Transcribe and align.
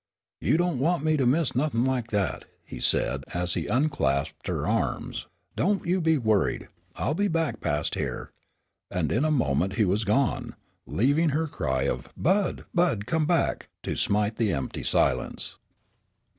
"You 0.39 0.57
don't 0.57 0.79
want 0.79 1.03
me 1.03 1.15
to 1.15 1.27
miss 1.27 1.53
nothin' 1.55 1.85
like 1.85 2.09
that," 2.09 2.45
he 2.65 2.79
said 2.79 3.23
as 3.35 3.53
he 3.53 3.67
unclasped 3.67 4.47
her 4.47 4.65
arms; 4.65 5.27
"don't 5.55 5.85
you 5.85 6.01
be 6.01 6.17
worried, 6.17 6.69
I'll 6.95 7.13
be 7.13 7.27
back 7.27 7.59
past 7.61 7.93
here." 7.93 8.31
And 8.89 9.11
in 9.11 9.23
a 9.23 9.29
moment 9.29 9.73
he 9.73 9.85
was 9.85 10.03
gone, 10.03 10.55
leaving 10.87 11.29
her 11.29 11.45
cry 11.45 11.83
of 11.83 12.09
"Bud, 12.17 12.65
Bud, 12.73 13.05
come 13.05 13.27
back," 13.27 13.69
to 13.83 13.95
smite 13.95 14.37
the 14.37 14.51
empty 14.53 14.81
silence. 14.81 15.57